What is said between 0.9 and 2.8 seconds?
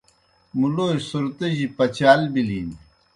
صُرتِجیْ پچال بِلِن۔